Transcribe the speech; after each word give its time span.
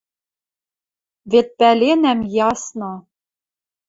Вет 1.31 1.47
пӓленӓм 1.59 2.19
ясно: 2.49 2.91